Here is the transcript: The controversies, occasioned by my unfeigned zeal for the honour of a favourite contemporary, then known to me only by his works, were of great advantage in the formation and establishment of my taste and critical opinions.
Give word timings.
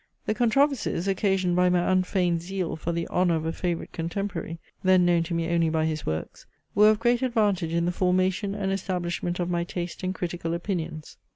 The 0.25 0.33
controversies, 0.33 1.07
occasioned 1.07 1.55
by 1.55 1.69
my 1.69 1.91
unfeigned 1.91 2.41
zeal 2.41 2.75
for 2.75 2.91
the 2.91 3.07
honour 3.09 3.35
of 3.35 3.45
a 3.45 3.53
favourite 3.53 3.91
contemporary, 3.91 4.57
then 4.83 5.05
known 5.05 5.21
to 5.21 5.35
me 5.35 5.47
only 5.49 5.69
by 5.69 5.85
his 5.85 6.07
works, 6.07 6.47
were 6.73 6.89
of 6.89 6.99
great 6.99 7.21
advantage 7.21 7.71
in 7.73 7.85
the 7.85 7.91
formation 7.91 8.55
and 8.55 8.71
establishment 8.71 9.39
of 9.39 9.47
my 9.51 9.63
taste 9.63 10.01
and 10.01 10.15
critical 10.15 10.55
opinions. 10.55 11.17